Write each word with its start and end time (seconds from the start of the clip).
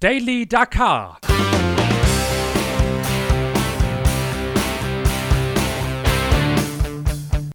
Daily 0.00 0.46
Dakar. 0.46 1.18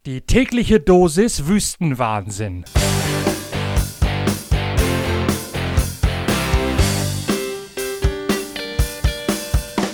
Die 0.05 0.19
tägliche 0.19 0.81
Dosis 0.81 1.47
Wüstenwahnsinn. 1.47 2.65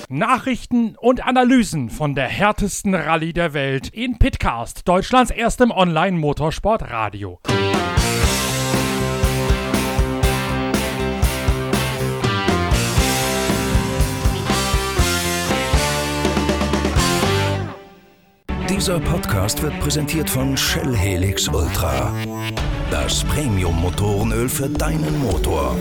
Nachrichten 0.09 0.95
und 0.99 1.23
Analysen 1.23 1.91
von 1.91 2.15
der 2.15 2.27
härtesten 2.27 2.95
Rallye 2.95 3.31
der 3.31 3.53
Welt 3.53 3.89
in 3.89 4.17
Pitcast, 4.17 4.87
Deutschlands 4.87 5.29
erstem 5.29 5.69
Online-Motorsport-Radio. 5.69 7.39
Dieser 18.69 18.99
Podcast 18.99 19.63
wird 19.63 19.79
präsentiert 19.79 20.29
von 20.29 20.55
Shell 20.55 20.95
Helix 20.95 21.47
Ultra. 21.47 22.13
Das 22.91 23.23
Premium-Motorenöl 23.23 24.47
für 24.47 24.69
deinen 24.69 25.19
Motor. 25.19 25.75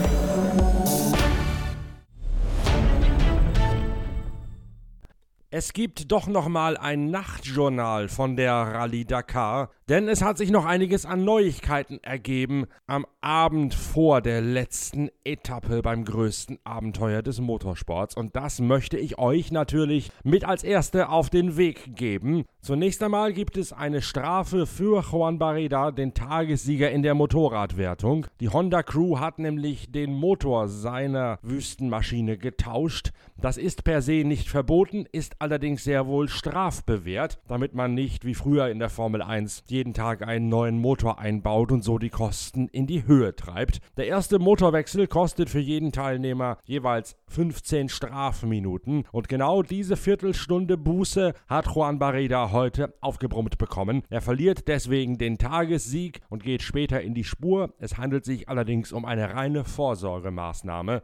Es 5.59 5.73
gibt 5.73 6.09
doch 6.13 6.27
noch 6.27 6.47
mal 6.47 6.77
ein 6.77 7.11
Nachtjournal 7.11 8.07
von 8.07 8.37
der 8.37 8.53
Rallye 8.53 9.03
Dakar, 9.03 9.71
denn 9.89 10.07
es 10.07 10.21
hat 10.21 10.37
sich 10.37 10.51
noch 10.51 10.63
einiges 10.63 11.05
an 11.05 11.25
Neuigkeiten 11.25 12.01
ergeben 12.01 12.67
am 12.87 13.05
Abend 13.19 13.73
vor 13.73 14.21
der 14.21 14.39
letzten 14.39 15.09
Etappe 15.25 15.81
beim 15.81 16.05
größten 16.05 16.59
Abenteuer 16.63 17.23
des 17.23 17.41
Motorsports 17.41 18.15
und 18.15 18.37
das 18.37 18.61
möchte 18.61 18.97
ich 18.97 19.19
euch 19.19 19.51
natürlich 19.51 20.11
mit 20.23 20.45
als 20.45 20.63
erste 20.63 21.09
auf 21.09 21.29
den 21.29 21.57
Weg 21.57 21.93
geben. 21.93 22.45
Zunächst 22.61 23.03
einmal 23.03 23.33
gibt 23.33 23.57
es 23.57 23.73
eine 23.73 24.01
Strafe 24.01 24.65
für 24.65 25.03
Juan 25.11 25.39
Barreda, 25.39 25.91
den 25.91 26.13
Tagessieger 26.13 26.89
in 26.89 27.03
der 27.03 27.15
Motorradwertung. 27.15 28.27
Die 28.39 28.47
Honda 28.47 28.81
Crew 28.81 29.19
hat 29.19 29.39
nämlich 29.39 29.91
den 29.91 30.13
Motor 30.13 30.69
seiner 30.69 31.37
Wüstenmaschine 31.41 32.37
getauscht. 32.37 33.11
Das 33.41 33.57
ist 33.57 33.83
per 33.83 34.01
se 34.01 34.23
nicht 34.23 34.49
verboten, 34.49 35.05
ist 35.11 35.35
allerdings 35.39 35.48
sehr 35.83 36.07
wohl 36.07 36.29
strafbewehrt, 36.29 37.39
damit 37.47 37.73
man 37.73 37.93
nicht 37.93 38.25
wie 38.25 38.35
früher 38.35 38.69
in 38.69 38.79
der 38.79 38.89
Formel 38.89 39.21
1 39.21 39.63
jeden 39.67 39.93
Tag 39.93 40.21
einen 40.21 40.49
neuen 40.49 40.79
Motor 40.79 41.19
einbaut 41.19 41.71
und 41.71 41.83
so 41.83 41.97
die 41.97 42.09
Kosten 42.09 42.67
in 42.67 42.87
die 42.87 43.07
Höhe 43.07 43.35
treibt. 43.35 43.79
Der 43.97 44.07
erste 44.07 44.39
Motorwechsel 44.39 45.07
kostet 45.07 45.49
für 45.49 45.59
jeden 45.59 45.91
Teilnehmer 45.91 46.57
jeweils 46.65 47.15
15 47.29 47.89
Strafminuten 47.89 49.05
und 49.11 49.27
genau 49.29 49.63
diese 49.63 49.97
Viertelstunde 49.97 50.77
Buße 50.77 51.33
hat 51.47 51.67
Juan 51.73 51.99
Barreda 51.99 52.51
heute 52.51 52.93
aufgebrummt 53.01 53.57
bekommen. 53.57 54.03
Er 54.09 54.21
verliert 54.21 54.67
deswegen 54.67 55.17
den 55.17 55.37
Tagessieg 55.37 56.21
und 56.29 56.43
geht 56.43 56.61
später 56.61 57.01
in 57.01 57.13
die 57.13 57.23
Spur. 57.23 57.73
Es 57.79 57.97
handelt 57.97 58.25
sich 58.25 58.49
allerdings 58.49 58.91
um 58.91 59.05
eine 59.05 59.33
reine 59.33 59.63
Vorsorgemaßnahme. 59.63 61.01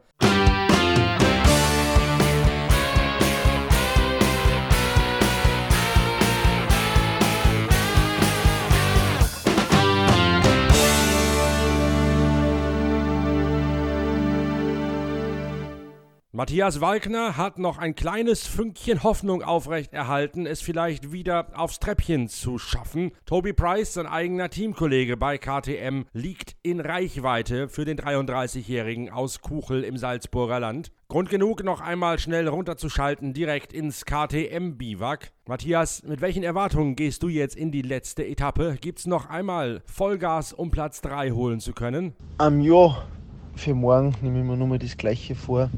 Matthias 16.36 16.82
Walkner 16.82 17.38
hat 17.38 17.58
noch 17.58 17.78
ein 17.78 17.94
kleines 17.94 18.46
Fünkchen 18.46 19.02
Hoffnung 19.02 19.42
aufrechterhalten, 19.42 20.44
es 20.44 20.60
vielleicht 20.60 21.10
wieder 21.10 21.46
aufs 21.54 21.78
Treppchen 21.78 22.28
zu 22.28 22.58
schaffen. 22.58 23.12
Toby 23.24 23.54
Price, 23.54 23.94
sein 23.94 24.06
eigener 24.06 24.50
Teamkollege 24.50 25.16
bei 25.16 25.38
KTM, 25.38 26.02
liegt 26.12 26.54
in 26.62 26.80
Reichweite 26.80 27.70
für 27.70 27.86
den 27.86 27.96
33-Jährigen 27.98 29.08
aus 29.08 29.40
Kuchel 29.40 29.82
im 29.82 29.96
Salzburger 29.96 30.60
Land. 30.60 30.92
Grund 31.08 31.30
genug, 31.30 31.64
noch 31.64 31.80
einmal 31.80 32.18
schnell 32.18 32.48
runterzuschalten, 32.48 33.32
direkt 33.32 33.72
ins 33.72 34.04
KTM-Biwak. 34.04 35.32
Matthias, 35.46 36.02
mit 36.02 36.20
welchen 36.20 36.42
Erwartungen 36.42 36.96
gehst 36.96 37.22
du 37.22 37.28
jetzt 37.28 37.56
in 37.56 37.70
die 37.70 37.80
letzte 37.80 38.26
Etappe? 38.26 38.76
Gibt's 38.78 39.06
noch 39.06 39.30
einmal 39.30 39.80
Vollgas, 39.86 40.52
um 40.52 40.70
Platz 40.70 41.00
3 41.00 41.30
holen 41.30 41.60
zu 41.60 41.72
können? 41.72 42.12
Am 42.36 42.60
Jahr 42.60 43.08
für 43.54 43.72
morgen 43.72 44.14
nehme 44.20 44.40
ich 44.40 44.44
mir 44.44 44.58
nur 44.58 44.66
mal 44.66 44.78
das 44.78 44.98
Gleiche 44.98 45.34
vor 45.34 45.70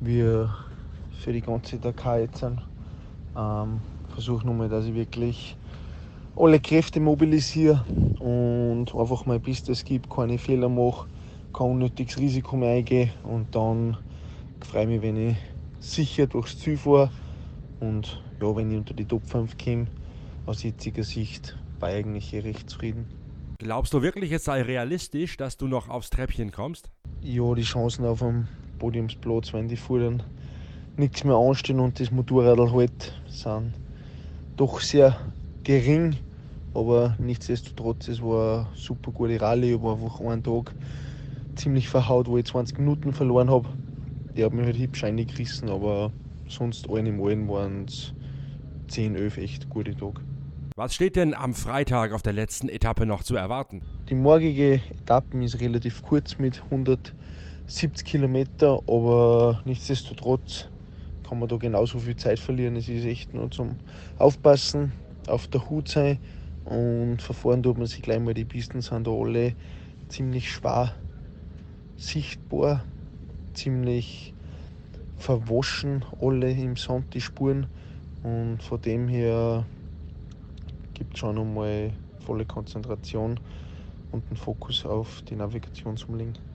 wie 0.00 0.46
für 1.18 1.32
die 1.32 1.40
ganze 1.40 1.78
Dakar 1.78 2.20
jetzt 2.20 2.38
sind. 2.38 2.60
Ähm, 3.36 3.80
versuche 4.12 4.46
nochmal, 4.46 4.68
dass 4.68 4.86
ich 4.86 4.94
wirklich 4.94 5.56
alle 6.36 6.60
Kräfte 6.60 7.00
mobilisiere 7.00 7.84
und 8.20 8.94
einfach 8.94 9.26
mein 9.26 9.40
Bestes 9.40 9.84
gibt, 9.84 10.08
keine 10.08 10.38
Fehler 10.38 10.68
mache, 10.68 11.08
kein 11.52 11.72
unnötiges 11.72 12.18
Risiko 12.18 12.56
mehr 12.56 12.76
eingehe 12.76 13.10
und 13.24 13.54
dann 13.54 13.96
freue 14.60 14.82
ich 14.82 14.88
mich, 14.88 15.02
wenn 15.02 15.30
ich 15.30 15.36
sicher 15.80 16.26
durchs 16.26 16.58
Ziel 16.58 16.76
fahre 16.76 17.10
und 17.80 18.22
ja, 18.40 18.56
wenn 18.56 18.70
ich 18.70 18.76
unter 18.76 18.94
die 18.94 19.04
Top 19.04 19.24
5 19.26 19.56
komme, 19.58 19.86
aus 20.46 20.62
jetziger 20.62 21.02
Sicht 21.02 21.56
war 21.80 21.90
ich 21.90 21.96
eigentlich 21.96 22.34
recht 22.34 22.70
zufrieden. 22.70 23.06
Glaubst 23.58 23.92
du 23.92 24.02
wirklich, 24.02 24.30
es 24.30 24.44
sei 24.44 24.62
realistisch, 24.62 25.36
dass 25.36 25.56
du 25.56 25.66
noch 25.66 25.88
aufs 25.88 26.10
Treppchen 26.10 26.52
kommst? 26.52 26.90
Ja, 27.20 27.54
die 27.54 27.62
Chancen 27.62 28.04
auf 28.04 28.20
dem 28.20 28.46
Podiumsplatz, 28.78 29.52
wenn 29.52 29.68
die 29.68 29.76
Fuhren 29.76 30.22
nichts 30.96 31.24
mehr 31.24 31.36
anstehen 31.36 31.80
und 31.80 31.98
das 32.00 32.10
Motorrad 32.10 32.72
halt, 32.72 33.20
sind 33.28 33.72
doch 34.56 34.80
sehr 34.80 35.16
gering. 35.62 36.16
Aber 36.74 37.16
nichtsdestotrotz, 37.18 38.08
es 38.08 38.22
war 38.22 38.66
eine 38.66 38.76
super 38.76 39.10
gute 39.10 39.40
Rallye. 39.40 39.74
Ich 39.74 39.82
war 39.82 39.94
einfach 39.94 40.20
einen 40.20 40.42
Tag 40.42 40.74
ziemlich 41.56 41.88
verhaut, 41.88 42.28
wo 42.28 42.38
ich 42.38 42.44
20 42.44 42.78
Minuten 42.78 43.12
verloren 43.12 43.50
habe. 43.50 43.68
Die 44.36 44.44
hat 44.44 44.52
mich 44.52 44.64
halt 44.64 44.78
hübsch 44.78 45.04
eingerissen, 45.04 45.68
aber 45.68 46.12
sonst 46.48 46.88
allen 46.88 47.06
im 47.06 47.22
Allen 47.22 47.48
waren 47.48 47.86
es 47.86 48.12
10, 48.88 49.16
11 49.16 49.38
echt 49.38 49.68
gute 49.68 49.94
Tage. 49.96 50.20
Was 50.76 50.94
steht 50.94 51.16
denn 51.16 51.34
am 51.34 51.54
Freitag 51.54 52.12
auf 52.12 52.22
der 52.22 52.32
letzten 52.32 52.68
Etappe 52.68 53.04
noch 53.04 53.24
zu 53.24 53.34
erwarten? 53.34 53.82
Die 54.08 54.14
morgige 54.14 54.80
Etappe 54.90 55.42
ist 55.42 55.60
relativ 55.60 56.02
kurz 56.02 56.38
mit 56.38 56.62
100 56.70 57.14
70 57.68 58.04
Kilometer, 58.04 58.80
aber 58.86 59.60
nichtsdestotrotz 59.66 60.68
kann 61.22 61.38
man 61.38 61.48
da 61.48 61.56
genauso 61.56 61.98
viel 61.98 62.16
Zeit 62.16 62.38
verlieren. 62.38 62.76
Es 62.76 62.88
ist 62.88 63.04
echt 63.04 63.34
nur 63.34 63.50
zum 63.50 63.76
Aufpassen, 64.16 64.94
auf 65.26 65.48
der 65.48 65.68
Hut 65.68 65.88
sein 65.88 66.18
und 66.64 67.20
verfahren 67.20 67.62
tut 67.62 67.76
man 67.76 67.86
sich 67.86 68.00
gleich 68.00 68.20
mal. 68.20 68.32
Die 68.32 68.46
Pisten 68.46 68.80
sind 68.80 69.06
da 69.06 69.10
alle 69.10 69.54
ziemlich 70.08 70.50
schwer 70.50 70.94
sichtbar, 71.96 72.84
ziemlich 73.52 74.32
verwaschen, 75.16 76.06
alle 76.22 76.50
im 76.50 76.76
Sand 76.76 77.12
die 77.12 77.20
Spuren 77.20 77.66
und 78.22 78.62
von 78.62 78.80
dem 78.80 79.08
her 79.08 79.66
gibt 80.94 81.14
es 81.14 81.20
schon 81.20 81.38
einmal 81.38 81.92
volle 82.20 82.46
Konzentration 82.46 83.38
und 84.10 84.26
einen 84.28 84.36
Fokus 84.36 84.86
auf 84.86 85.22
die 85.28 85.36
Navigationsumlegen. 85.36 86.47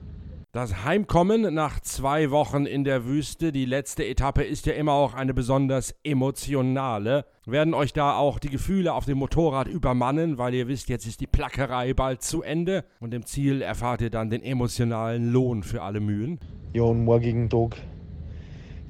Das 0.54 0.84
Heimkommen 0.84 1.52
nach 1.52 1.80
zwei 1.80 2.30
Wochen 2.30 2.64
in 2.64 2.84
der 2.84 3.06
Wüste, 3.06 3.50
die 3.50 3.64
letzte 3.64 4.06
Etappe 4.06 4.44
ist 4.44 4.66
ja 4.66 4.74
immer 4.74 4.92
auch 4.92 5.12
eine 5.12 5.34
besonders 5.34 5.96
emotionale. 6.04 7.24
Werden 7.44 7.74
euch 7.74 7.92
da 7.92 8.16
auch 8.16 8.38
die 8.38 8.50
Gefühle 8.50 8.94
auf 8.94 9.04
dem 9.04 9.18
Motorrad 9.18 9.66
übermannen, 9.66 10.38
weil 10.38 10.54
ihr 10.54 10.68
wisst, 10.68 10.88
jetzt 10.88 11.08
ist 11.08 11.20
die 11.20 11.26
Plackerei 11.26 11.92
bald 11.92 12.22
zu 12.22 12.42
Ende 12.42 12.84
und 13.00 13.12
im 13.14 13.26
Ziel 13.26 13.62
erfahrt 13.62 14.00
ihr 14.00 14.10
dann 14.10 14.30
den 14.30 14.44
emotionalen 14.44 15.32
Lohn 15.32 15.64
für 15.64 15.82
alle 15.82 15.98
Mühen? 15.98 16.38
Ja, 16.72 16.84
und 16.84 17.04
morgigen 17.04 17.50
Tag 17.50 17.74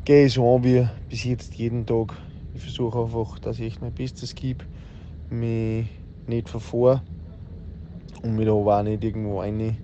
gehe 0.05 0.27
ich 0.27 0.35
so 0.35 0.57
an 0.57 0.65
wie 0.65 0.87
bis 1.09 1.25
jetzt 1.25 1.55
jeden 1.55 1.87
Tag. 1.87 2.13
Ich 2.55 2.61
versuche 2.61 3.05
einfach, 3.05 3.39
dass 3.39 3.59
ich 3.59 3.81
mein 3.81 3.95
Bestes 3.95 4.35
gebe, 4.35 4.67
mich 5.31 5.87
nicht 6.27 6.51
verfahre 6.51 7.01
und 8.23 8.37
mich 8.37 8.45
da 8.45 8.53
auch 8.53 8.83
nicht 8.83 9.03
irgendwo 9.03 9.41
eine 9.41 9.79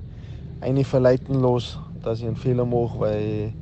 eine 0.61 0.85
verleiten 0.85 1.35
los, 1.41 1.79
dass 2.03 2.21
ich 2.21 2.27
einen 2.27 2.37
Fehler 2.37 2.65
mache, 2.67 2.99
weil 3.01 3.57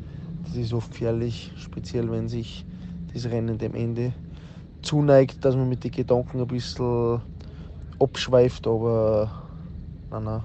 das 0.45 0.55
ist 0.57 0.73
oft 0.73 0.91
gefährlich, 0.91 1.53
speziell 1.57 2.11
wenn 2.11 2.29
sich 2.29 2.67
das 3.13 3.27
Rennen 3.27 3.59
dem 3.59 3.75
Ende 3.75 4.15
zuneigt, 4.83 5.45
dass 5.45 5.57
man 5.57 5.69
mit 5.69 5.85
den 5.85 5.91
Gedanken 5.93 6.41
ein 6.41 6.47
bisschen 6.47 7.23
abschweift, 8.01 8.67
aber 8.67 9.33
nein, 10.11 10.25
nein, 10.25 10.45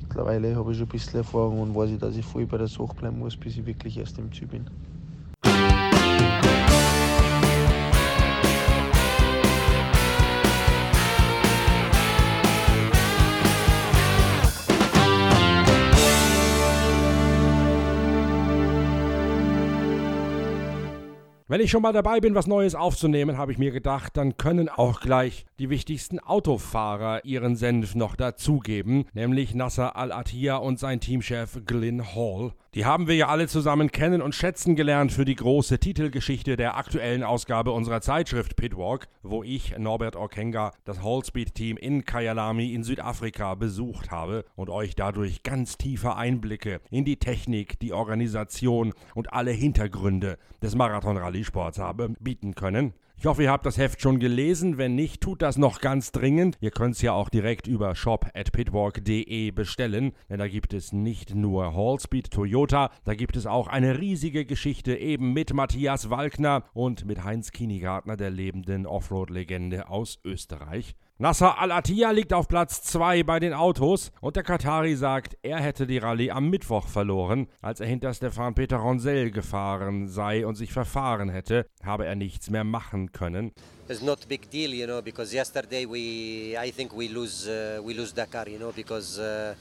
mittlerweile 0.00 0.56
habe 0.56 0.72
ich 0.72 0.78
schon 0.78 0.86
ein 0.86 0.90
bisschen 0.90 1.20
Erfahrung 1.20 1.60
und 1.60 1.74
weiß 1.74 1.90
ich, 1.90 1.98
dass 1.98 2.16
ich 2.16 2.26
voll 2.26 2.46
bei 2.46 2.58
der 2.58 2.68
Sache 2.68 2.94
bleiben 2.96 3.18
muss, 3.18 3.36
bis 3.36 3.56
ich 3.58 3.66
wirklich 3.66 3.98
erst 3.98 4.18
im 4.18 4.32
Ziel 4.32 4.48
bin. 4.48 4.70
Wenn 21.52 21.60
ich 21.60 21.70
schon 21.70 21.82
mal 21.82 21.92
dabei 21.92 22.18
bin, 22.18 22.34
was 22.34 22.46
Neues 22.46 22.74
aufzunehmen, 22.74 23.36
habe 23.36 23.52
ich 23.52 23.58
mir 23.58 23.72
gedacht, 23.72 24.16
dann 24.16 24.38
können 24.38 24.70
auch 24.70 25.00
gleich 25.00 25.44
die 25.58 25.68
wichtigsten 25.68 26.18
Autofahrer 26.18 27.26
ihren 27.26 27.56
Senf 27.56 27.94
noch 27.94 28.16
dazugeben, 28.16 29.04
nämlich 29.12 29.54
Nasser 29.54 29.94
Al-Attiyah 29.94 30.56
und 30.56 30.78
sein 30.78 31.00
Teamchef 31.00 31.60
Glyn 31.66 32.14
Hall. 32.14 32.54
Die 32.74 32.86
haben 32.86 33.06
wir 33.06 33.14
ja 33.14 33.28
alle 33.28 33.48
zusammen 33.48 33.92
kennen 33.92 34.22
und 34.22 34.34
schätzen 34.34 34.76
gelernt 34.76 35.12
für 35.12 35.26
die 35.26 35.34
große 35.34 35.78
Titelgeschichte 35.78 36.56
der 36.56 36.78
aktuellen 36.78 37.22
Ausgabe 37.22 37.70
unserer 37.70 38.00
Zeitschrift 38.00 38.56
Pitwalk, 38.56 39.08
wo 39.22 39.42
ich, 39.42 39.76
Norbert 39.76 40.16
Orkenga, 40.16 40.72
das 40.86 41.02
Hallspeed-Team 41.02 41.76
in 41.76 42.06
Kyalami 42.06 42.72
in 42.72 42.82
Südafrika 42.82 43.56
besucht 43.56 44.10
habe 44.10 44.46
und 44.56 44.70
euch 44.70 44.94
dadurch 44.94 45.42
ganz 45.42 45.76
tiefe 45.76 46.16
Einblicke 46.16 46.80
in 46.90 47.04
die 47.04 47.18
Technik, 47.18 47.78
die 47.78 47.92
Organisation 47.92 48.94
und 49.14 49.34
alle 49.34 49.50
Hintergründe 49.50 50.38
des 50.62 50.74
Marathon-Rallye-Sports 50.74 51.78
habe 51.78 52.14
bieten 52.20 52.54
können. 52.54 52.94
Ich 53.22 53.26
hoffe, 53.26 53.44
ihr 53.44 53.52
habt 53.52 53.66
das 53.66 53.78
Heft 53.78 54.02
schon 54.02 54.18
gelesen. 54.18 54.78
Wenn 54.78 54.96
nicht, 54.96 55.20
tut 55.20 55.42
das 55.42 55.56
noch 55.56 55.80
ganz 55.80 56.10
dringend. 56.10 56.56
Ihr 56.58 56.72
könnt 56.72 56.96
es 56.96 57.02
ja 57.02 57.12
auch 57.12 57.28
direkt 57.28 57.68
über 57.68 57.94
shop.pitwalk.de 57.94 59.52
bestellen, 59.52 60.10
denn 60.28 60.40
da 60.40 60.48
gibt 60.48 60.74
es 60.74 60.92
nicht 60.92 61.32
nur 61.32 61.72
Hallspeed 61.72 62.32
Toyota, 62.32 62.90
da 63.04 63.14
gibt 63.14 63.36
es 63.36 63.46
auch 63.46 63.68
eine 63.68 64.00
riesige 64.00 64.44
Geschichte 64.44 64.96
eben 64.96 65.34
mit 65.34 65.54
Matthias 65.54 66.10
Walkner 66.10 66.64
und 66.74 67.04
mit 67.04 67.22
Heinz 67.22 67.52
Kienigartner, 67.52 68.16
der 68.16 68.30
lebenden 68.30 68.86
Offroad-Legende 68.86 69.88
aus 69.88 70.18
Österreich. 70.24 70.96
Nasser 71.22 71.56
Al-Attiyah 71.56 72.10
liegt 72.10 72.32
auf 72.32 72.48
Platz 72.48 72.82
2 72.82 73.22
bei 73.22 73.38
den 73.38 73.54
Autos 73.54 74.10
und 74.20 74.34
der 74.34 74.42
Katari 74.42 74.96
sagt, 74.96 75.36
er 75.42 75.60
hätte 75.60 75.86
die 75.86 75.98
Rallye 75.98 76.32
am 76.32 76.50
Mittwoch 76.50 76.88
verloren. 76.88 77.46
Als 77.60 77.78
er 77.78 77.86
hinter 77.86 78.12
Stefan 78.12 78.56
Peter 78.56 78.78
Ronsell 78.78 79.30
gefahren 79.30 80.08
sei 80.08 80.44
und 80.44 80.56
sich 80.56 80.72
verfahren 80.72 81.28
hätte, 81.28 81.66
habe 81.84 82.06
er 82.06 82.16
nichts 82.16 82.50
mehr 82.50 82.64
machen 82.64 83.12
können. 83.12 83.52
It's 83.88 84.02
not 84.02 84.26
big 84.26 84.50
deal, 84.50 84.74
you 84.74 84.84
know, 84.84 85.00
because 85.00 85.32
yesterday 85.32 85.86
we, 85.86 86.58
I 86.58 86.72
think 86.72 86.92
we 86.92 87.06
lose, 87.06 87.48
uh, 87.48 87.80
we 87.86 87.92
lose 87.92 88.12
Dakar, 88.12 88.48
you 88.48 88.58
know, 88.58 88.72
because 88.74 89.20
uh, 89.20 89.54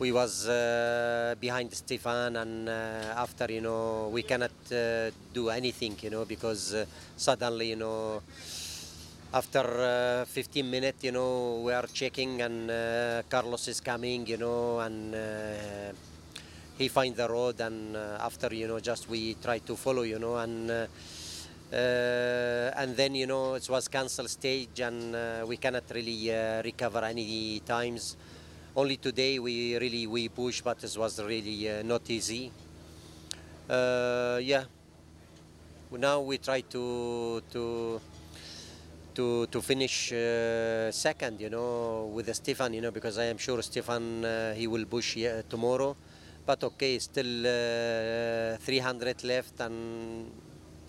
we 0.00 0.12
was 0.12 0.48
uh, 0.48 1.36
behind 1.40 1.72
Stefan 1.72 2.34
and 2.34 2.68
uh, 2.68 3.14
after, 3.14 3.48
you 3.48 3.60
know, 3.60 4.10
we 4.12 4.24
cannot 4.24 4.50
uh, 4.72 5.12
do 5.32 5.50
anything, 5.50 5.94
you 6.02 6.10
know, 6.10 6.24
because 6.24 6.74
uh, 6.74 6.84
suddenly, 7.16 7.68
you 7.68 7.76
know, 7.76 8.20
after 9.34 9.66
uh, 10.22 10.24
15 10.26 10.70
minutes, 10.70 11.02
you 11.02 11.10
know, 11.10 11.60
we 11.64 11.72
are 11.72 11.88
checking 11.92 12.40
and 12.40 12.70
uh, 12.70 13.22
Carlos 13.28 13.66
is 13.66 13.80
coming, 13.80 14.24
you 14.28 14.36
know, 14.36 14.78
and 14.78 15.12
uh, 15.12 15.92
he 16.78 16.86
finds 16.86 17.16
the 17.16 17.28
road 17.28 17.60
and 17.60 17.96
uh, 17.96 18.18
after, 18.20 18.54
you 18.54 18.68
know, 18.68 18.78
just 18.78 19.08
we 19.08 19.34
try 19.34 19.58
to 19.58 19.74
follow, 19.74 20.02
you 20.02 20.20
know, 20.20 20.36
and 20.36 20.70
uh, 20.70 20.86
uh, 21.72 22.70
and 22.76 22.96
then, 22.96 23.16
you 23.16 23.26
know, 23.26 23.54
it 23.54 23.68
was 23.68 23.88
cancel 23.88 24.28
stage 24.28 24.78
and 24.78 25.48
we 25.48 25.56
cannot 25.56 25.82
really 25.92 26.30
recover 26.62 27.00
any 27.04 27.58
times. 27.66 28.16
Only 28.76 28.98
today 28.98 29.40
we 29.40 29.76
really 29.78 30.06
we 30.06 30.28
push, 30.28 30.60
but 30.60 30.84
it 30.84 30.96
was 30.96 31.20
really 31.20 31.82
not 31.82 32.08
easy. 32.08 32.52
Yeah. 33.68 34.64
Now 35.90 36.20
we 36.20 36.38
try 36.38 36.60
to 36.60 37.42
to 37.50 38.00
to 39.14 39.46
to 39.46 39.60
finish 39.62 40.12
uh, 40.12 40.90
second, 40.92 41.40
you 41.40 41.50
know, 41.50 42.10
with 42.12 42.34
Stefan, 42.34 42.74
you 42.74 42.80
know, 42.80 42.90
because 42.90 43.18
I 43.18 43.24
am 43.24 43.38
sure 43.38 43.62
Stefan 43.62 44.24
uh, 44.24 44.54
he 44.54 44.66
will 44.66 44.84
push 44.84 45.16
tomorrow. 45.48 45.96
But 46.46 46.62
okay, 46.62 46.98
still 46.98 47.46
uh, 47.46 48.56
300 48.58 49.24
left, 49.24 49.60
and 49.60 50.30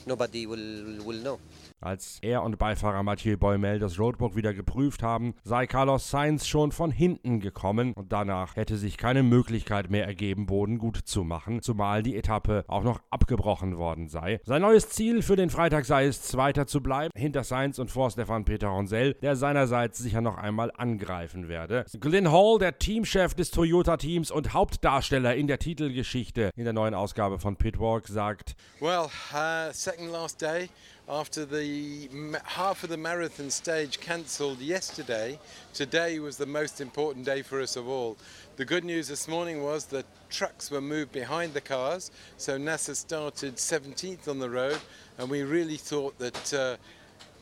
nobody 0.05 0.45
will 0.45 1.03
will 1.03 1.21
know. 1.23 1.39
Als 1.85 2.17
er 2.23 2.41
und 2.41 2.57
Beifahrer 2.57 3.03
Mathieu 3.03 3.37
Boimel 3.37 3.77
das 3.77 3.99
Roadbook 3.99 4.35
wieder 4.35 4.55
geprüft 4.55 5.03
haben, 5.03 5.35
sei 5.43 5.67
Carlos 5.67 6.09
Sainz 6.09 6.47
schon 6.47 6.71
von 6.71 6.89
hinten 6.89 7.39
gekommen 7.39 7.93
und 7.93 8.11
danach 8.11 8.55
hätte 8.55 8.77
sich 8.77 8.97
keine 8.97 9.21
Möglichkeit 9.21 9.91
mehr 9.91 10.07
ergeben, 10.07 10.47
Boden 10.47 10.79
gut 10.79 10.97
zu 10.97 11.23
machen, 11.23 11.61
zumal 11.61 12.01
die 12.01 12.15
Etappe 12.15 12.65
auch 12.67 12.81
noch 12.81 13.01
abgebrochen 13.11 13.77
worden 13.77 14.07
sei. 14.07 14.39
Sein 14.45 14.63
neues 14.63 14.89
Ziel 14.89 15.21
für 15.21 15.35
den 15.35 15.51
Freitag 15.51 15.85
sei 15.85 16.07
es, 16.07 16.23
Zweiter 16.23 16.65
zu 16.65 16.81
bleiben, 16.81 17.11
hinter 17.15 17.43
Sainz 17.43 17.77
und 17.77 17.91
vor 17.91 18.09
Stefan 18.09 18.45
Peter 18.45 18.69
Ronsell, 18.69 19.13
der 19.21 19.35
seinerseits 19.35 19.99
sicher 19.99 20.21
noch 20.21 20.39
einmal 20.39 20.71
angreifen 20.75 21.49
werde. 21.49 21.85
Glyn 21.99 22.31
Hall, 22.31 22.57
der 22.57 22.79
Teamchef 22.79 23.35
des 23.35 23.51
Toyota-Teams 23.51 24.31
und 24.31 24.53
Hauptdarsteller 24.53 25.35
in 25.35 25.45
der 25.45 25.59
Titelgeschichte 25.59 26.49
in 26.55 26.63
der 26.63 26.73
neuen 26.73 26.95
Ausgabe 26.95 27.37
von 27.37 27.57
Pitwalk, 27.57 28.07
sagt: 28.07 28.55
Well, 28.79 29.05
uh, 29.35 29.71
second 29.71 30.11
last 30.11 30.41
day 30.41 30.67
after 31.07 31.45
the 31.45 32.09
half 32.43 32.83
of 32.83 32.89
the 32.89 32.97
marathon 32.97 33.49
stage 33.49 33.99
cancelled 33.99 34.59
yesterday. 34.59 35.39
Today 35.73 36.19
was 36.19 36.37
the 36.37 36.45
most 36.45 36.81
important 36.81 37.25
day 37.25 37.43
for 37.43 37.61
us 37.61 37.75
of 37.75 37.87
all. 37.87 38.17
The 38.55 38.65
good 38.65 38.83
news 38.83 39.07
this 39.07 39.27
morning 39.27 39.63
was 39.63 39.85
that 39.85 40.05
trucks 40.29 40.71
were 40.71 40.81
moved 40.81 41.11
behind 41.11 41.53
the 41.53 41.61
cars, 41.61 42.09
so 42.37 42.57
NASA 42.57 42.95
started 42.95 43.57
17th 43.57 44.27
on 44.27 44.39
the 44.39 44.49
road, 44.49 44.79
and 45.17 45.29
we 45.29 45.43
really 45.43 45.77
thought 45.77 46.17
that. 46.19 46.53
Uh, 46.53 46.77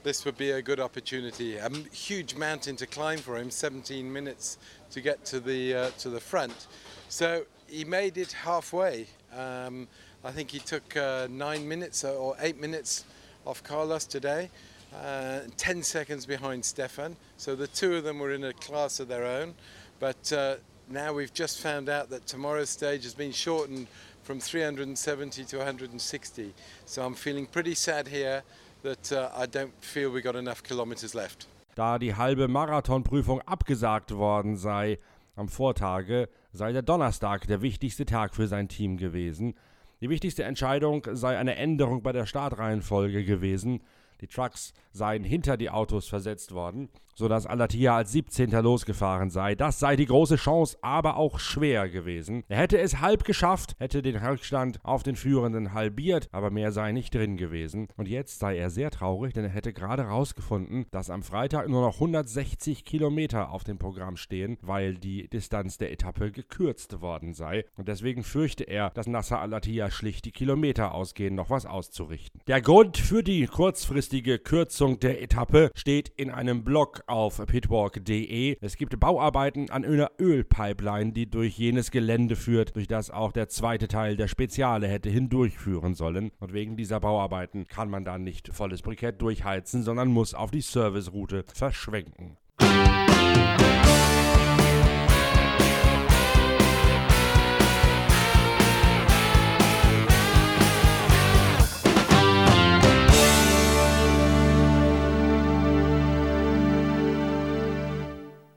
this 0.04 0.26
would 0.26 0.38
be 0.38 0.52
a 0.52 0.62
good 0.62 0.82
opportunity. 0.82 1.56
A 1.56 1.70
huge 1.94 2.36
mountain 2.36 2.76
to 2.76 2.86
climb 2.86 3.20
for 3.20 3.38
him, 3.38 3.50
17 3.50 4.12
minutes 4.12 4.58
to 4.92 5.00
get 5.00 5.24
to 5.28 5.40
the 5.40 5.74
uh, 5.74 5.90
to 6.00 6.10
the 6.10 6.20
front. 6.20 6.68
So 7.08 7.46
he 7.68 7.86
made 7.86 8.18
it 8.18 8.34
halfway. 8.34 9.08
Um, 9.34 9.88
I 10.22 10.32
think 10.32 10.52
he 10.52 10.60
took 10.60 10.98
uh, 10.98 11.30
nine 11.32 11.66
minutes 11.66 12.04
or 12.04 12.36
eight 12.42 12.60
minutes 12.60 13.06
off 13.46 13.64
Carlos 13.64 14.06
today, 14.06 14.50
uh, 14.96 15.40
10 15.58 15.84
seconds 15.84 16.26
behind 16.26 16.64
Stefan. 16.64 17.16
So 17.38 17.56
the 17.56 17.68
two 17.68 17.96
of 17.96 18.04
them 18.04 18.20
were 18.20 18.32
in 18.32 18.44
a 18.44 18.54
class 18.54 19.00
of 19.00 19.08
their 19.08 19.26
own. 19.26 19.54
But 20.00 20.32
uh, 20.34 20.56
now 20.90 21.14
we've 21.14 21.34
just 21.34 21.60
found 21.60 21.90
out 21.90 22.10
that 22.10 22.28
tomorrow's 22.28 22.70
stage 22.70 23.04
has 23.04 23.14
been 23.14 23.32
shortened 23.32 23.88
from 24.24 24.40
370 24.40 25.46
to 25.46 25.58
160. 25.58 26.54
So 26.86 27.06
I'm 27.06 27.16
feeling 27.16 27.46
pretty 27.46 27.76
sad 27.76 28.08
here 28.08 28.44
that 28.84 29.12
uh, 29.12 29.30
I 29.36 29.46
don't 29.46 29.74
feel 29.82 30.12
we 30.12 30.22
got 30.22 30.36
enough 30.36 30.64
kilometers 30.64 31.14
left. 31.14 31.48
Da 31.76 31.98
die 31.98 32.14
halbe 32.14 32.48
Marathonprüfung 32.48 33.42
abgesagt 33.48 34.16
worden 34.16 34.58
sei 34.58 35.00
am 35.36 35.50
Vortage, 35.50 36.30
sei 36.52 36.72
der 36.72 36.84
Donnerstag 36.84 37.48
der 37.48 37.62
wichtigste 37.62 38.06
Tag 38.06 38.36
für 38.36 38.48
sein 38.48 38.68
Team 38.68 38.98
gewesen. 38.98 39.56
Die 40.04 40.10
wichtigste 40.10 40.44
Entscheidung 40.44 41.08
sei 41.14 41.38
eine 41.38 41.56
Änderung 41.56 42.04
bei 42.04 42.12
der 42.12 42.26
Startreihenfolge 42.26 43.24
gewesen. 43.24 43.80
Die 44.22 44.28
Trucks 44.28 44.74
seien 44.92 45.24
hinter 45.24 45.58
die 45.58 45.70
Autos 45.70 46.08
versetzt 46.08 46.54
worden, 46.54 46.90
sodass 47.16 47.46
Alatia 47.46 47.96
als 47.98 48.12
17. 48.12 48.52
losgefahren 48.52 49.30
sei. 49.30 49.56
Das 49.56 49.80
sei 49.80 49.96
die 49.96 50.06
große 50.06 50.36
Chance, 50.36 50.78
aber 50.82 51.18
auch 51.18 51.40
schwer 51.40 51.90
gewesen. 51.90 52.44
Er 52.48 52.58
hätte 52.58 52.80
es 52.80 53.02
halb 53.02 53.24
geschafft, 53.24 53.76
hätte 53.80 54.02
den 54.02 54.16
Rückstand 54.16 54.80
auf 54.84 55.04
den 55.04 55.16
Führenden 55.16 55.74
halbiert, 55.74 56.28
aber 56.32 56.50
mehr 56.50 56.72
sei 56.72 56.92
nicht 56.92 57.14
drin 57.14 57.38
gewesen. 57.38 57.88
Und 57.98 58.08
jetzt 58.08 58.40
sei 58.40 58.58
er 58.58 58.70
sehr 58.70 58.92
traurig, 58.92 59.34
denn 59.34 59.44
er 59.44 59.52
hätte 59.52 59.74
gerade 59.74 60.04
herausgefunden, 60.04 60.86
dass 60.92 61.10
am 61.10 61.24
Freitag 61.24 61.70
nur 61.70 61.82
noch 61.82 61.96
160 61.96 62.86
Kilometer 62.86 63.52
auf 63.52 63.64
dem 63.64 63.78
Programm 63.78 64.18
stehen, 64.18 64.58
weil 64.62 64.96
die 64.96 65.28
Distanz 65.28 65.78
der 65.78 65.92
Etappe 65.92 66.32
gekürzt 66.32 67.02
worden 67.02 67.34
sei. 67.34 67.66
Und 67.78 67.88
deswegen 67.88 68.24
fürchte 68.24 68.64
er, 68.64 68.90
dass 68.92 69.08
Nasser 69.08 69.40
Alatia 69.40 69.92
schlicht 69.92 70.26
die 70.26 70.32
Kilometer 70.32 70.94
ausgehen, 70.94 71.36
noch 71.36 71.50
was 71.50 71.66
auszurichten. 71.66 72.42
Der 72.48 72.62
Grund 72.62 72.98
für 72.98 73.24
die 73.24 73.46
kurzfristige 73.46 74.03
Kürzung 74.10 75.00
der 75.00 75.22
Etappe 75.22 75.72
steht 75.76 76.10
in 76.10 76.30
einem 76.30 76.64
Blog 76.64 77.04
auf 77.08 77.42
pitwalk.de. 77.46 78.58
Es 78.62 78.78
gibt 78.78 79.00
Bauarbeiten 79.00 79.70
an 79.70 79.86
einer 79.86 80.12
Ölpipeline, 80.20 81.14
die 81.14 81.30
durch 81.30 81.58
jenes 81.58 81.92
Gelände 81.92 82.36
führt, 82.36 82.76
durch 82.76 82.88
das 82.88 83.12
auch 83.12 83.32
der 83.32 83.50
zweite 83.50 83.88
Teil 83.88 84.16
der 84.16 84.28
Speziale 84.28 84.88
hätte 84.88 85.10
hindurchführen 85.10 85.94
sollen. 85.94 86.32
Und 86.40 86.54
wegen 86.54 86.76
dieser 86.76 87.00
Bauarbeiten 87.00 87.68
kann 87.68 87.90
man 87.90 88.06
dann 88.06 88.24
nicht 88.24 88.50
volles 88.54 88.82
Brikett 88.82 89.22
durchheizen, 89.22 89.84
sondern 89.84 90.10
muss 90.10 90.34
auf 90.34 90.52
die 90.52 90.62
Serviceroute 90.62 91.46
verschwenken. 91.54 92.38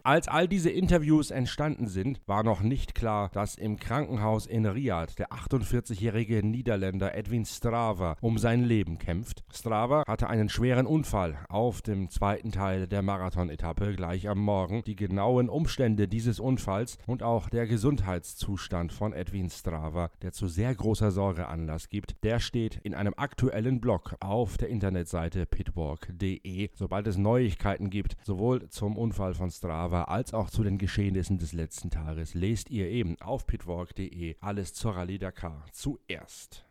Als 0.06 0.28
all 0.28 0.46
diese 0.46 0.70
Interviews 0.70 1.32
entstanden 1.32 1.88
sind, 1.88 2.20
war 2.26 2.44
noch 2.44 2.60
nicht 2.60 2.94
klar, 2.94 3.28
dass 3.32 3.56
im 3.56 3.76
Krankenhaus 3.76 4.46
in 4.46 4.64
Riyadh 4.64 5.16
der 5.18 5.32
48-jährige 5.32 6.46
Niederländer 6.46 7.16
Edwin 7.16 7.44
Strava 7.44 8.16
um 8.20 8.38
sein 8.38 8.62
Leben 8.62 8.98
kämpft. 8.98 9.42
Strava 9.52 10.04
hatte 10.06 10.30
einen 10.30 10.48
schweren 10.48 10.86
Unfall 10.86 11.36
auf 11.48 11.82
dem 11.82 12.08
zweiten 12.08 12.52
Teil 12.52 12.86
der 12.86 13.02
Marathon-Etappe 13.02 13.96
gleich 13.96 14.28
am 14.28 14.38
Morgen. 14.38 14.84
Die 14.86 14.94
genauen 14.94 15.48
Umstände 15.48 16.06
dieses 16.06 16.38
Unfalls 16.38 16.98
und 17.08 17.24
auch 17.24 17.48
der 17.48 17.66
Gesundheitszustand 17.66 18.92
von 18.92 19.12
Edwin 19.12 19.50
Strava, 19.50 20.12
der 20.22 20.30
zu 20.30 20.46
sehr 20.46 20.72
großer 20.72 21.10
Sorge 21.10 21.48
Anlass 21.48 21.88
gibt, 21.88 22.22
der 22.22 22.38
steht 22.38 22.78
in 22.84 22.94
einem 22.94 23.14
aktuellen 23.16 23.80
Blog 23.80 24.14
auf 24.20 24.56
der 24.56 24.68
Internetseite 24.68 25.46
pitwalk.de. 25.46 26.70
Sobald 26.74 27.08
es 27.08 27.16
Neuigkeiten 27.16 27.90
gibt, 27.90 28.14
sowohl 28.22 28.68
zum 28.68 28.96
Unfall 28.96 29.34
von 29.34 29.50
Strava 29.50 29.95
als 30.04 30.34
auch 30.34 30.50
zu 30.50 30.62
den 30.62 30.78
Geschehnissen 30.78 31.38
des 31.38 31.52
letzten 31.52 31.90
Tages, 31.90 32.34
lest 32.34 32.70
ihr 32.70 32.88
eben 32.88 33.16
auf 33.20 33.46
pitwalk.de 33.46 34.36
alles 34.40 34.74
zur 34.74 34.96
Rallye 34.96 35.18
Dakar 35.18 35.64
zuerst. 35.72 36.64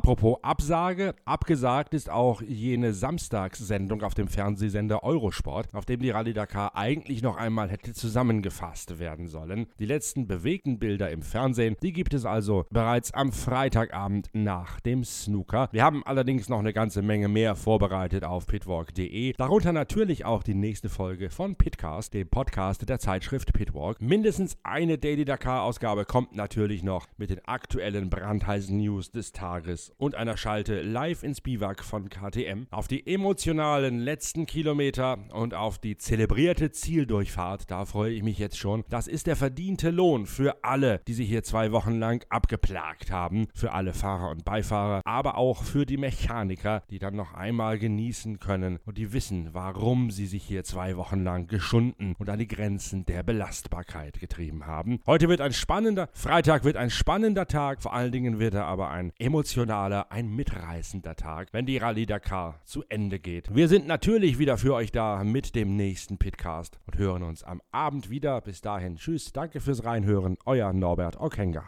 Apropos 0.00 0.38
Absage, 0.40 1.14
abgesagt 1.26 1.92
ist 1.92 2.08
auch 2.08 2.40
jene 2.40 2.94
Samstagssendung 2.94 4.02
auf 4.02 4.14
dem 4.14 4.28
Fernsehsender 4.28 5.02
Eurosport, 5.02 5.68
auf 5.74 5.84
dem 5.84 6.00
die 6.00 6.08
Rallye 6.08 6.32
Dakar 6.32 6.74
eigentlich 6.74 7.20
noch 7.20 7.36
einmal 7.36 7.68
hätte 7.68 7.92
zusammengefasst 7.92 8.98
werden 8.98 9.28
sollen. 9.28 9.66
Die 9.78 9.84
letzten 9.84 10.26
bewegten 10.26 10.78
Bilder 10.78 11.10
im 11.10 11.20
Fernsehen, 11.20 11.76
die 11.82 11.92
gibt 11.92 12.14
es 12.14 12.24
also 12.24 12.64
bereits 12.70 13.12
am 13.12 13.30
Freitagabend 13.30 14.30
nach 14.32 14.80
dem 14.80 15.04
Snooker. 15.04 15.68
Wir 15.70 15.84
haben 15.84 16.02
allerdings 16.06 16.48
noch 16.48 16.60
eine 16.60 16.72
ganze 16.72 17.02
Menge 17.02 17.28
mehr 17.28 17.54
vorbereitet 17.54 18.24
auf 18.24 18.46
pitwalk.de, 18.46 19.34
darunter 19.34 19.74
natürlich 19.74 20.24
auch 20.24 20.42
die 20.42 20.54
nächste 20.54 20.88
Folge 20.88 21.28
von 21.28 21.56
Pitcast, 21.56 22.14
dem 22.14 22.26
Podcast 22.26 22.88
der 22.88 23.00
Zeitschrift 23.00 23.52
Pitwalk. 23.52 24.00
Mindestens 24.00 24.56
eine 24.62 24.96
Daily 24.96 25.26
Dakar 25.26 25.64
Ausgabe 25.64 26.06
kommt 26.06 26.34
natürlich 26.34 26.82
noch 26.82 27.06
mit 27.18 27.28
den 27.28 27.44
aktuellen 27.44 28.08
brandheißen 28.08 28.74
News 28.78 29.10
des 29.10 29.32
Tages 29.32 29.89
Und 29.96 30.14
einer 30.14 30.36
Schalte 30.36 30.82
live 30.82 31.22
ins 31.22 31.40
Biwak 31.40 31.84
von 31.84 32.08
KTM 32.08 32.66
auf 32.70 32.88
die 32.88 33.06
emotionalen 33.06 33.98
letzten 33.98 34.46
Kilometer 34.46 35.18
und 35.32 35.54
auf 35.54 35.78
die 35.78 35.96
zelebrierte 35.96 36.70
Zieldurchfahrt. 36.70 37.70
Da 37.70 37.84
freue 37.84 38.12
ich 38.12 38.22
mich 38.22 38.38
jetzt 38.38 38.58
schon. 38.58 38.84
Das 38.88 39.08
ist 39.08 39.26
der 39.26 39.36
verdiente 39.36 39.90
Lohn 39.90 40.26
für 40.26 40.62
alle, 40.62 41.00
die 41.08 41.14
sich 41.14 41.28
hier 41.28 41.42
zwei 41.42 41.72
Wochen 41.72 41.98
lang 41.98 42.24
abgeplagt 42.28 43.10
haben. 43.10 43.48
Für 43.54 43.72
alle 43.72 43.92
Fahrer 43.92 44.30
und 44.30 44.44
Beifahrer, 44.44 45.00
aber 45.04 45.36
auch 45.36 45.62
für 45.62 45.86
die 45.86 45.96
Mechaniker, 45.96 46.82
die 46.90 46.98
dann 46.98 47.16
noch 47.16 47.34
einmal 47.34 47.78
genießen 47.78 48.38
können 48.38 48.78
und 48.84 48.98
die 48.98 49.12
wissen, 49.12 49.50
warum 49.52 50.10
sie 50.10 50.26
sich 50.26 50.44
hier 50.44 50.64
zwei 50.64 50.96
Wochen 50.96 51.24
lang 51.24 51.46
geschunden 51.46 52.14
und 52.18 52.28
an 52.28 52.38
die 52.38 52.48
Grenzen 52.48 53.04
der 53.06 53.22
Belastbarkeit 53.22 54.20
getrieben 54.20 54.66
haben. 54.66 55.00
Heute 55.06 55.28
wird 55.28 55.40
ein 55.40 55.52
spannender, 55.52 56.08
Freitag 56.12 56.64
wird 56.64 56.76
ein 56.76 56.90
spannender 56.90 57.46
Tag, 57.46 57.82
vor 57.82 57.92
allen 57.92 58.12
Dingen 58.12 58.38
wird 58.38 58.54
er 58.54 58.66
aber 58.66 58.90
ein 58.90 59.12
emotionaler 59.18 59.69
emotionaler, 59.70 60.10
ein 60.10 60.28
mitreißender 60.28 61.14
Tag, 61.14 61.48
wenn 61.52 61.64
die 61.64 61.78
Rallye 61.78 62.06
Dakar 62.06 62.60
zu 62.64 62.82
Ende 62.88 63.20
geht. 63.20 63.54
Wir 63.54 63.68
sind 63.68 63.86
natürlich 63.86 64.38
wieder 64.38 64.58
für 64.58 64.74
euch 64.74 64.90
da 64.90 65.22
mit 65.22 65.54
dem 65.54 65.76
nächsten 65.76 66.18
Pitcast 66.18 66.80
und 66.86 66.98
hören 66.98 67.22
uns 67.22 67.44
am 67.44 67.62
Abend 67.70 68.10
wieder. 68.10 68.40
Bis 68.40 68.60
dahin, 68.60 68.96
tschüss, 68.96 69.32
danke 69.32 69.60
fürs 69.60 69.84
Reinhören, 69.84 70.36
euer 70.44 70.72
Norbert 70.72 71.20
Okenga. 71.20 71.64